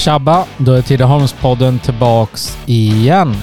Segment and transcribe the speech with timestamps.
[0.00, 0.46] Tjabba!
[0.58, 3.34] Då är Tidaholmspodden tillbaks igen.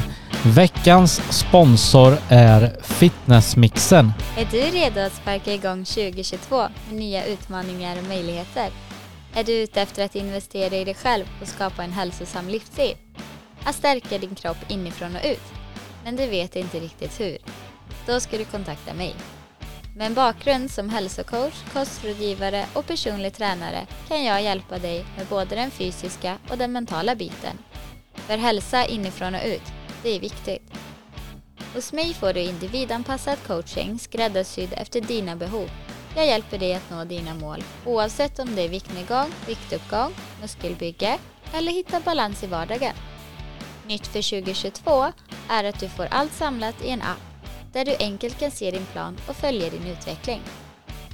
[0.46, 4.14] Veckans sponsor är Fitnessmixen.
[4.38, 6.58] Är du redo att sparka igång 2022
[6.90, 8.70] med nya utmaningar och möjligheter?
[9.36, 12.96] Är du ute efter att investera i dig själv och skapa en hälsosam livsstil?
[13.64, 15.54] Att stärka din kropp inifrån och ut?
[16.04, 17.38] Men du vet inte riktigt hur?
[18.06, 19.16] Då ska du kontakta mig.
[19.98, 25.56] Med en bakgrund som hälsocoach, kostrådgivare och personlig tränare kan jag hjälpa dig med både
[25.56, 27.58] den fysiska och den mentala biten.
[28.14, 29.62] För hälsa inifrån och ut,
[30.04, 30.74] det är viktigt.
[31.74, 35.70] Hos mig får du individanpassad coaching skräddarsydd efter dina behov.
[36.16, 41.18] Jag hjälper dig att nå dina mål oavsett om det är viktnedgång, viktuppgång, muskelbygge
[41.54, 42.96] eller hitta balans i vardagen.
[43.88, 45.06] Nytt för 2022
[45.50, 47.37] är att du får allt samlat i en app
[47.74, 50.42] där du enkelt kan se din plan och följa din utveckling.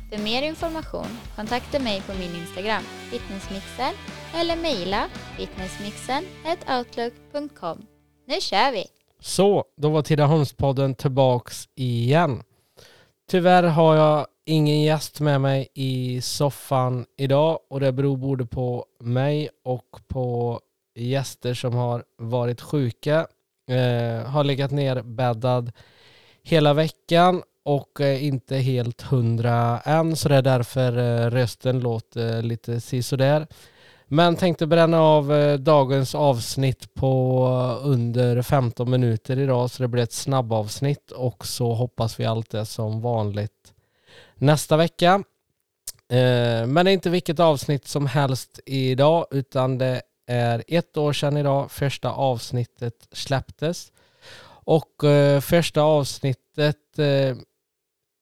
[0.10, 3.94] För mer information kontakta mig på min Instagram, fitnessmixen,
[4.36, 7.86] eller mejla fitnessmixen.outlook.com.
[8.28, 8.86] Nu kör vi!
[9.20, 12.44] Så, då var Tidaholmspodden tillbaks igen.
[13.30, 18.86] Tyvärr har jag ingen gäst med mig i soffan idag och det beror både på
[19.00, 20.60] mig och på
[20.96, 23.28] gäster som har varit sjuka,
[23.70, 25.72] eh, har legat nerbäddad
[26.44, 32.42] hela veckan och eh, inte helt hundra än så det är därför eh, rösten låter
[32.42, 33.48] lite sisådär.
[34.08, 37.48] Men tänkte bränna av eh, dagens avsnitt på
[37.84, 42.64] under 15 minuter idag så det blir ett snabbavsnitt och så hoppas vi allt är
[42.64, 43.74] som vanligt
[44.36, 45.24] nästa vecka.
[46.68, 51.38] Men det är inte vilket avsnitt som helst idag utan det är ett år sedan
[51.38, 53.92] idag första avsnittet släpptes.
[54.66, 57.38] Och eh, första avsnittet eh,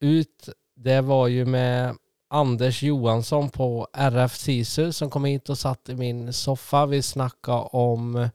[0.02, 1.96] ut, det var ju med
[2.30, 6.86] Anders Johansson på RF SISU som kom hit och satt i min soffa.
[6.86, 8.30] Vi snackade om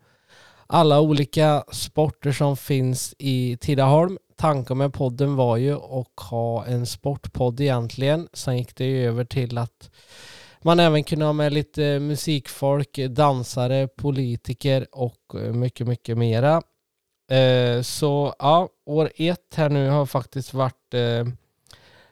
[0.67, 4.19] alla olika sporter som finns i Tidaholm.
[4.37, 8.29] Tanken med podden var ju att ha en sportpodd egentligen.
[8.33, 9.91] Sen gick det ju över till att
[10.63, 16.63] man även kunde ha med lite musikfolk, dansare, politiker och eh, mycket, mycket mera.
[17.29, 21.25] Eh, så ja, år ett här nu har faktiskt varit eh,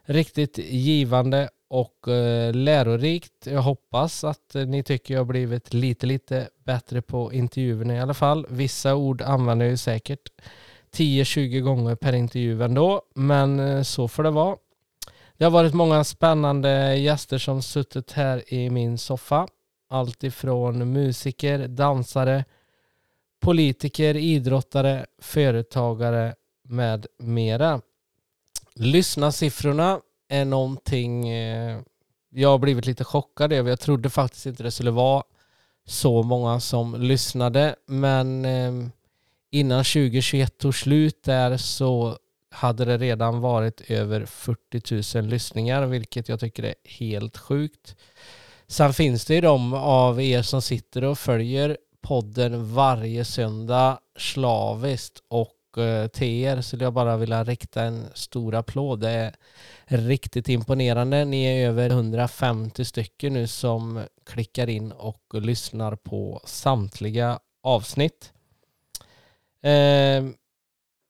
[0.03, 3.47] riktigt givande och eh, lärorikt.
[3.47, 8.01] Jag hoppas att eh, ni tycker jag har blivit lite, lite bättre på intervjuerna i
[8.01, 8.47] alla fall.
[8.49, 10.31] Vissa ord använder jag ju säkert
[10.97, 14.57] 10-20 gånger per intervju ändå, men eh, så får det vara.
[15.37, 19.49] Det har varit många spännande gäster som suttit här i min soffa.
[19.89, 22.45] Allt ifrån musiker, dansare,
[23.45, 26.35] politiker, idrottare, företagare
[26.69, 27.81] med mera.
[28.75, 31.81] Lyssnarsiffrorna är någonting eh,
[32.31, 33.71] jag har blivit lite chockad över.
[33.71, 35.23] Jag trodde faktiskt inte det skulle vara
[35.87, 38.73] så många som lyssnade, men eh,
[39.51, 42.19] innan 2021 tog slut där så
[42.51, 47.97] hade det redan varit över 40 000 lyssningar, vilket jag tycker är helt sjukt.
[48.67, 55.23] Sen finns det ju de av er som sitter och följer podden varje söndag slaviskt
[55.29, 59.01] och eh, till er skulle jag bara vilja rikta en stor applåd.
[59.01, 59.33] Det är
[59.87, 61.25] riktigt imponerande.
[61.25, 68.33] Ni är över 150 stycken nu som klickar in och lyssnar på samtliga avsnitt.
[69.63, 70.25] Eh,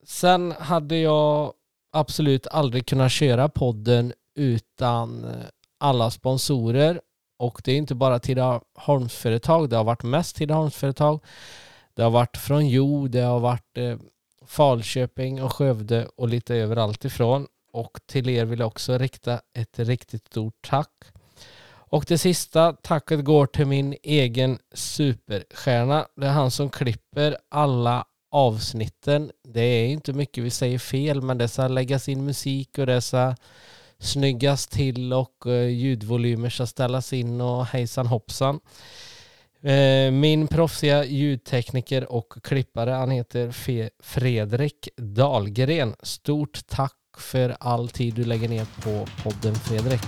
[0.04, 1.52] sen hade jag
[1.92, 5.26] absolut aldrig kunnat köra podden utan
[5.78, 7.00] alla sponsorer
[7.36, 11.20] och det är inte bara Tidaholmsföretag, det har varit mest Tidaholmsföretag.
[11.94, 13.96] Det har varit från Jo, det har varit eh,
[14.46, 17.46] Falköping och Skövde och lite överallt ifrån.
[17.72, 21.04] Och till er vill jag också rikta ett riktigt stort tack.
[21.94, 26.06] Och det sista tacket går till min egen superstjärna.
[26.16, 29.30] Det är han som klipper alla avsnitten.
[29.48, 33.00] Det är inte mycket vi säger fel, men det ska läggas in musik och det
[33.00, 33.34] ska
[34.04, 38.60] snyggas till och eh, ljudvolymer ska ställas in och hejsan hoppsan.
[39.62, 43.50] Eh, min proffsiga ljudtekniker och klippare, han heter
[44.02, 45.94] Fredrik Dahlgren.
[46.02, 50.02] Stort tack för all tid du lägger ner på podden Fredrik.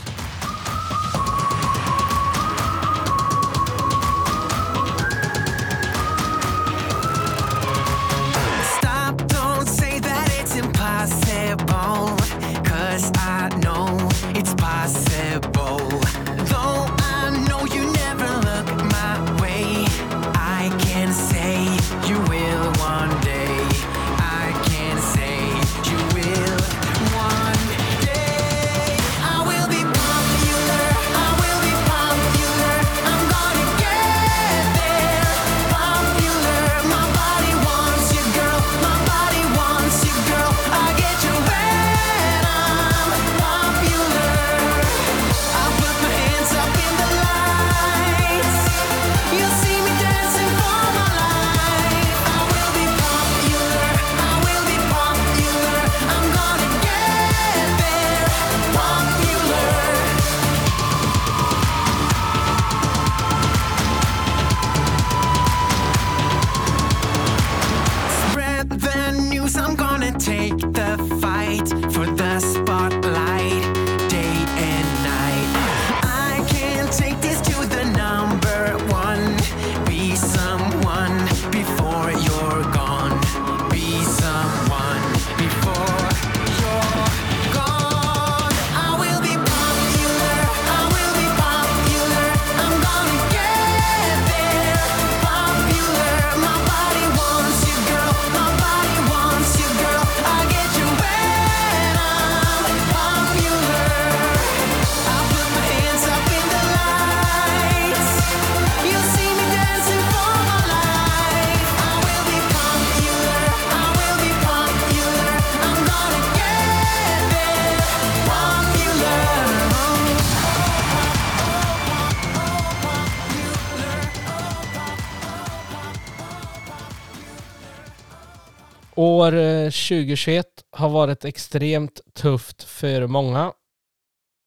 [128.99, 133.53] År eh, 2021 har varit extremt tufft för många.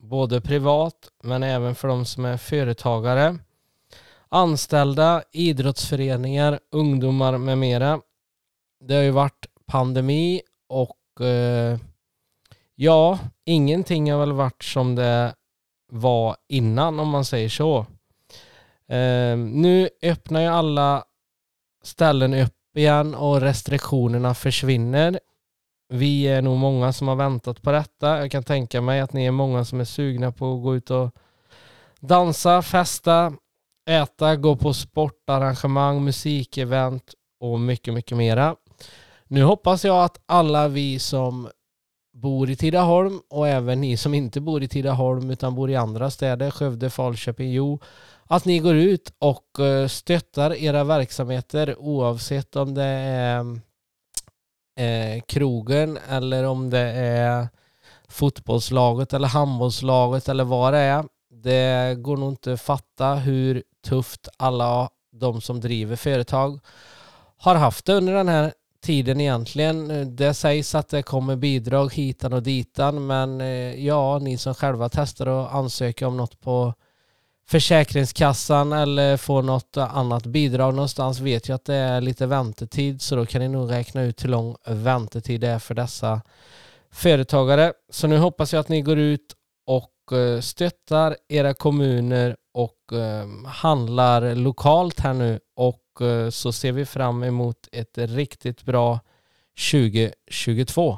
[0.04, 3.38] Både privat men även för de som är företagare.
[4.30, 8.02] Anställda, idrottsföreningar, ungdomar med mera.
[8.80, 11.80] Det har ju varit pandemi och eh,
[12.76, 15.36] ja, ingenting har väl varit som det
[15.92, 17.80] var innan om man säger så.
[18.88, 21.04] Eh, nu öppnar ju alla
[21.84, 25.20] ställen upp igen och restriktionerna försvinner.
[25.94, 28.18] Vi är nog många som har väntat på detta.
[28.18, 30.92] Jag kan tänka mig att ni är många som är sugna på att gå ut
[30.92, 31.12] och
[32.00, 33.34] dansa, festa,
[33.90, 38.56] äta, gå på sportarrangemang, musikevent och mycket, mycket mera.
[39.28, 41.50] Nu hoppas jag att alla vi som
[42.22, 46.12] bor i Tidaholm och även ni som inte bor i Tidaholm utan bor i andra
[46.12, 47.80] städer, Skövde, Falköping, Jo,
[48.26, 53.40] att ni går ut och eh, stöttar era verksamheter oavsett om det är
[54.80, 57.48] eh, krogen eller om det är
[58.10, 61.06] fotbollslaget eller handbollslaget eller vad det är.
[61.44, 66.60] Det går nog inte att fatta hur tufft alla de som driver företag
[67.38, 70.16] har haft det under den här tiden egentligen.
[70.16, 74.90] Det sägs att det kommer bidrag hitan och ditan men eh, ja, ni som själva
[74.90, 76.74] testar och ansöker om något på
[77.50, 83.16] Försäkringskassan eller får något annat bidrag någonstans vet ju att det är lite väntetid så
[83.16, 86.22] då kan ni nog räkna ut hur lång väntetid det är för dessa
[86.92, 87.74] företagare.
[87.90, 89.36] Så nu hoppas jag att ni går ut
[89.66, 96.72] och eh, stöttar era kommuner och eh, handlar lokalt här nu och eh, så ser
[96.72, 99.00] vi fram emot ett riktigt bra
[99.72, 100.98] 2022.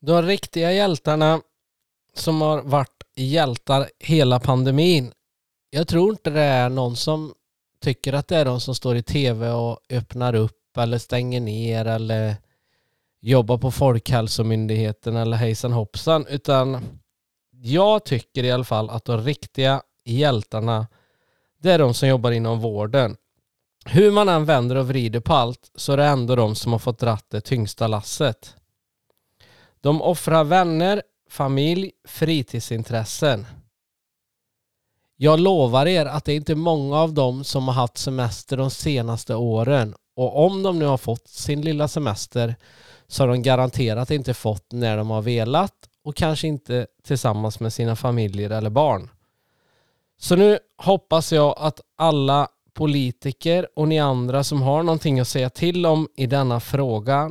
[0.00, 1.40] De riktiga hjältarna
[2.14, 5.12] som har varit hjältar hela pandemin
[5.70, 7.34] jag tror inte det är någon som
[7.80, 11.84] tycker att det är de som står i tv och öppnar upp eller stänger ner
[11.84, 12.36] eller
[13.20, 16.78] jobbar på Folkhälsomyndigheten eller hejsan hoppsan utan
[17.50, 20.86] jag tycker i alla fall att de riktiga hjältarna
[21.62, 23.16] det är de som jobbar inom vården.
[23.84, 26.78] Hur man än vänder och vrider på allt så är det ändå de som har
[26.78, 28.54] fått dratt det tyngsta lasset.
[29.80, 33.46] De offrar vänner, familj, fritidsintressen.
[35.16, 38.70] Jag lovar er att det är inte många av dem som har haft semester de
[38.70, 42.54] senaste åren och om de nu har fått sin lilla semester
[43.06, 45.74] så har de garanterat inte fått när de har velat
[46.04, 49.10] och kanske inte tillsammans med sina familjer eller barn.
[50.20, 55.50] Så nu hoppas jag att alla politiker och ni andra som har någonting att säga
[55.50, 57.30] till om i denna fråga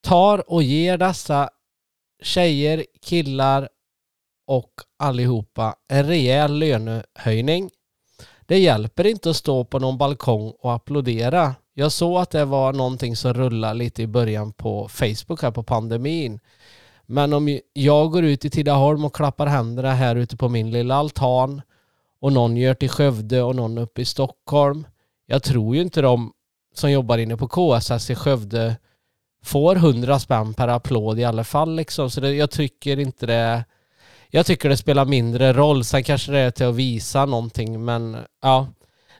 [0.00, 1.50] tar och ger dessa
[2.22, 3.68] tjejer, killar
[4.46, 7.70] och allihopa en rejäl lönehöjning.
[8.46, 11.54] Det hjälper inte att stå på någon balkong och applådera.
[11.74, 15.62] Jag såg att det var någonting som rullade lite i början på Facebook här på
[15.62, 16.40] pandemin.
[17.06, 20.94] Men om jag går ut i Tidaholm och klappar händerna här ute på min lilla
[20.94, 21.62] altan
[22.24, 24.86] och någon gör till Skövde och någon uppe i Stockholm.
[25.26, 26.32] Jag tror ju inte de
[26.74, 28.76] som jobbar inne på KSS i Skövde
[29.42, 32.10] får hundra spänn per applåd i alla fall liksom.
[32.10, 33.64] Så det, jag tycker inte det
[34.30, 35.84] jag tycker det spelar mindre roll.
[35.84, 38.68] Sen kanske det är till att visa någonting, men ja.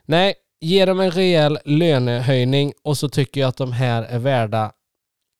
[0.05, 4.71] Nej, ge dem en rejäl lönehöjning och så tycker jag att de här är värda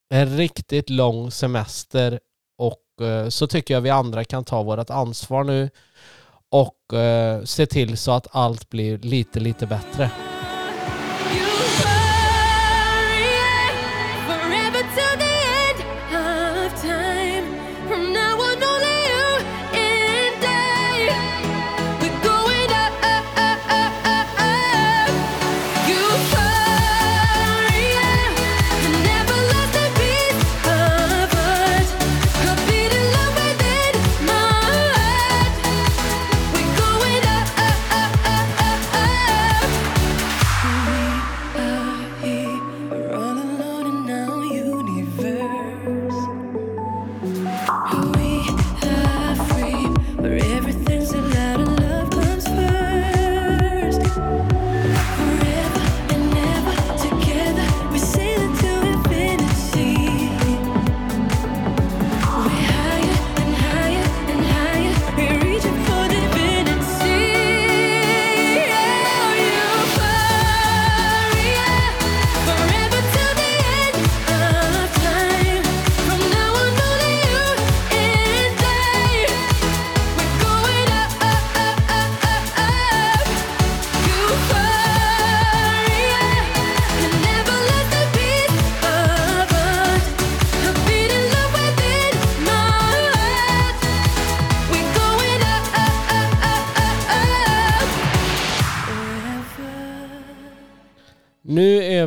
[0.10, 2.20] en riktigt lång semester
[2.58, 5.70] och eh, så tycker jag vi andra kan ta vårt ansvar nu
[6.56, 10.12] och eh, se till så att allt blir lite, lite bättre.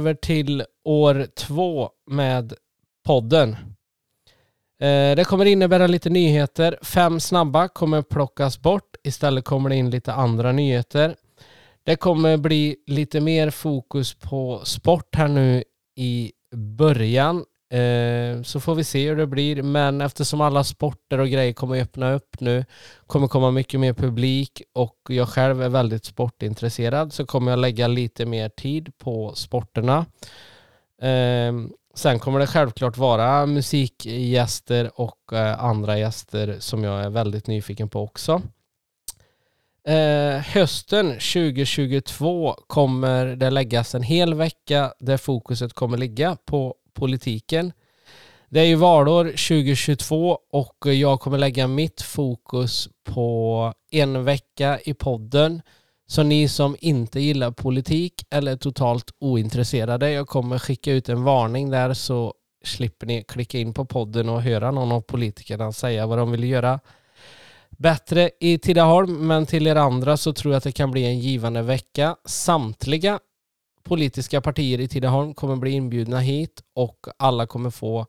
[0.09, 2.53] Över till år två med
[3.07, 3.51] podden.
[4.81, 6.79] Eh, det kommer innebära lite nyheter.
[6.83, 8.97] Fem snabba kommer plockas bort.
[9.05, 11.17] Istället kommer det in lite andra nyheter.
[11.85, 15.65] Det kommer bli lite mer fokus på sport här nu
[15.97, 17.45] i början.
[17.71, 19.63] Eh, så får vi se hur det blir.
[19.63, 22.65] Men eftersom alla sporter och grejer kommer öppna upp nu,
[23.07, 27.89] kommer komma mycket mer publik och jag själv är väldigt sportintresserad så kommer jag lägga
[27.89, 30.07] lite mer tid på sporterna.
[31.03, 31.53] Eh,
[31.95, 37.89] sen kommer det självklart vara musikgäster och eh, andra gäster som jag är väldigt nyfiken
[37.89, 38.43] på också.
[39.89, 47.73] Eh, hösten 2022 kommer det läggas en hel vecka där fokuset kommer ligga på politiken.
[48.49, 54.95] Det är ju valår 2022 och jag kommer lägga mitt fokus på en vecka i
[54.95, 55.63] podden.
[56.07, 61.25] Så ni som inte gillar politik eller är totalt ointresserade, jag kommer skicka ut en
[61.25, 66.07] varning där så slipper ni klicka in på podden och höra någon av politikerna säga
[66.07, 66.81] vad de vill göra
[67.71, 71.19] bättre i Tidaholm, men till er andra så tror jag att det kan bli en
[71.19, 72.17] givande vecka.
[72.25, 73.19] Samtliga
[73.89, 78.07] politiska partier i Tidaholm kommer bli inbjudna hit och alla kommer få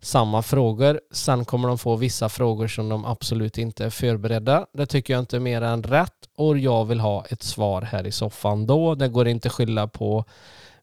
[0.00, 1.00] samma frågor.
[1.12, 4.66] Sen kommer de få vissa frågor som de absolut inte är förberedda.
[4.72, 8.06] Det tycker jag inte är mer än rätt och jag vill ha ett svar här
[8.06, 8.94] i soffan då.
[8.94, 10.24] Det går inte att skylla på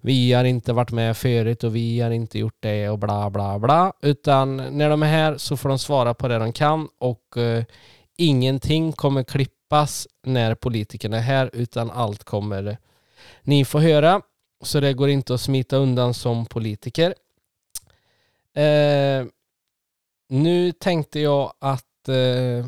[0.05, 3.59] vi har inte varit med förut och vi har inte gjort det och bla bla
[3.59, 3.93] bla.
[4.01, 7.63] Utan när de är här så får de svara på det de kan och eh,
[8.17, 12.77] ingenting kommer klippas när politikerna är här utan allt kommer
[13.41, 14.21] ni få höra.
[14.63, 17.13] Så det går inte att smita undan som politiker.
[18.55, 19.25] Eh,
[20.29, 22.65] nu tänkte jag att eh,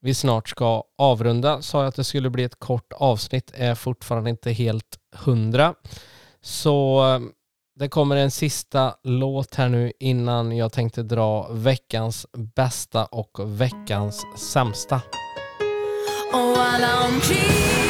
[0.00, 1.62] vi snart ska avrunda.
[1.62, 5.74] Sa jag att det skulle bli ett kort avsnitt är fortfarande inte helt hundra.
[6.40, 7.20] Så eh,
[7.74, 14.24] det kommer en sista låt här nu innan jag tänkte dra veckans bästa och veckans
[14.52, 15.02] sämsta.
[16.32, 17.89] Och alla omkring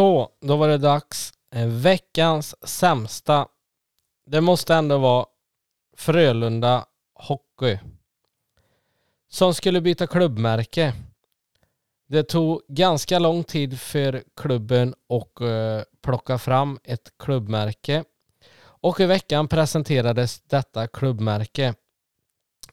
[0.00, 1.32] Så, då var det dags.
[1.54, 3.48] Eh, veckans sämsta.
[4.26, 5.26] Det måste ändå vara
[5.96, 7.78] Frölunda Hockey.
[9.28, 10.94] Som skulle byta klubbmärke.
[12.08, 18.04] Det tog ganska lång tid för klubben att uh, eh, plocka fram ett klubbmärke.
[18.62, 21.74] Och i veckan presenterades detta klubbmärke.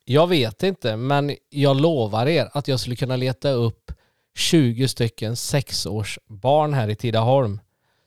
[0.05, 3.91] Jag vet inte, men jag lovar er att jag skulle kunna leta upp
[4.37, 7.59] 20 stycken sexårsbarn här i Tidaholm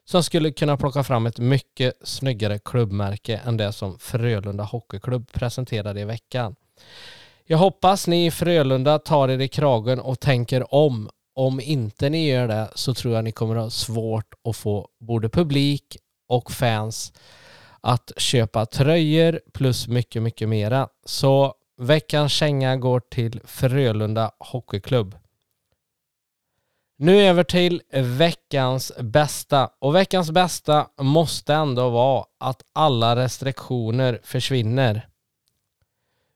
[0.05, 6.01] som skulle kunna plocka fram ett mycket snyggare klubbmärke än det som Frölunda Hockeyklubb presenterade
[6.01, 6.57] i veckan.
[7.45, 11.11] Jag hoppas ni i Frölunda tar er i kragen och tänker om.
[11.35, 15.29] Om inte ni gör det så tror jag ni kommer ha svårt att få både
[15.29, 15.97] publik
[16.29, 17.13] och fans
[17.81, 20.89] att köpa tröjor plus mycket, mycket mera.
[21.05, 25.17] Så veckans känga går till Frölunda Hockeyklubb.
[27.03, 29.71] Nu över till veckans bästa.
[29.79, 35.09] Och veckans bästa måste ändå vara att alla restriktioner försvinner.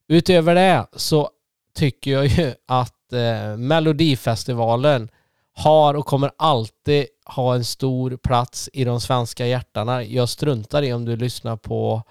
[0.09, 1.31] Utöver det så
[1.75, 5.09] tycker jag ju att eh, Melodifestivalen
[5.53, 10.05] har och kommer alltid ha en stor plats i de svenska hjärtana.
[10.05, 12.03] Jag struntar i om du lyssnar på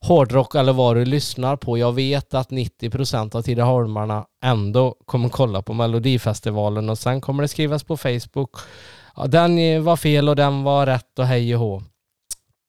[0.00, 1.78] hårdrock eller vad du lyssnar på.
[1.78, 7.48] Jag vet att 90% av Tidaholmarna ändå kommer kolla på Melodifestivalen och sen kommer det
[7.48, 8.56] skrivas på Facebook.
[9.16, 11.82] Ja, den var fel och den var rätt och hej och hå.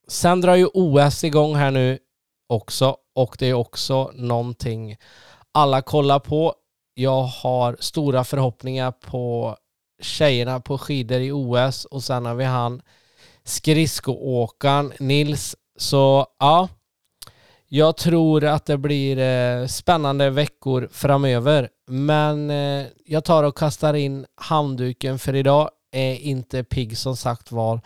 [0.08, 2.00] Sen drar ju OS igång här nu
[2.50, 4.98] också och det är också någonting
[5.52, 6.54] alla kollar på.
[6.94, 9.56] Jag har stora förhoppningar på
[10.02, 12.82] tjejerna på skidor i OS och sen har vi han
[13.44, 15.56] skridskoåkaren Nils.
[15.80, 16.68] Så ja,
[17.70, 21.70] jag tror att det blir eh, spännande veckor framöver.
[21.88, 25.70] Men eh, jag tar och kastar in handduken för idag.
[25.92, 27.82] Är inte pigg som sagt var.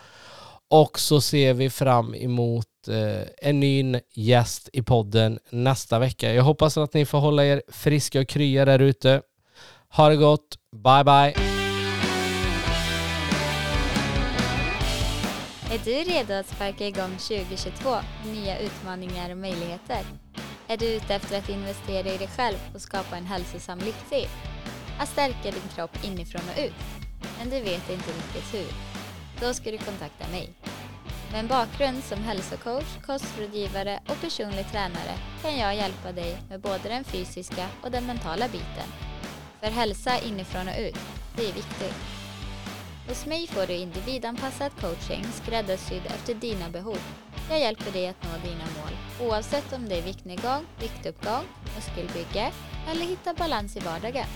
[0.70, 6.34] Och så ser vi fram emot eh, en ny gäst i podden nästa vecka.
[6.34, 9.22] Jag hoppas att ni får hålla er friska och krya där ute.
[9.88, 10.58] Ha det gott.
[10.72, 11.53] Bye bye.
[15.74, 17.90] Är du redo att sparka igång 2022
[18.24, 19.98] med nya utmaningar och möjligheter?
[20.68, 24.28] Är du ute efter att investera i dig själv och skapa en hälsosam livsstil?
[25.00, 26.74] Att stärka din kropp inifrån och ut?
[27.38, 28.66] Men du vet inte riktigt hur?
[29.40, 30.50] Då ska du kontakta mig.
[31.30, 36.88] Med en bakgrund som hälsocoach, kostrådgivare och personlig tränare kan jag hjälpa dig med både
[36.88, 38.88] den fysiska och den mentala biten.
[39.60, 41.00] För hälsa inifrån och ut,
[41.36, 42.23] det är viktigt.
[43.08, 46.98] Hos mig får du individanpassad coaching skräddarsydd efter dina behov.
[47.50, 48.96] Jag hjälper dig att nå dina mål,
[49.28, 52.52] oavsett om det är viktnedgång, viktuppgång, muskelbygge
[52.90, 54.26] eller hitta balans i vardagen.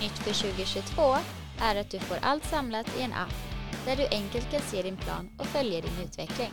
[0.00, 1.16] Nytt för 2022
[1.60, 3.34] är att du får allt samlat i en app
[3.86, 6.50] där du enkelt kan se din plan och följa din utveckling.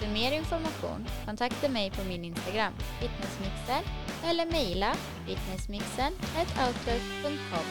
[0.00, 3.82] För mer information kontakta mig på min Instagram, fitnessmixen,
[4.24, 4.94] eller mejla
[5.26, 7.66] fitnessmixen.outlook.com.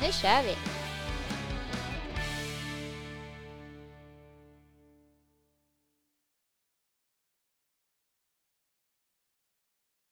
[0.00, 0.87] Nu kör vi!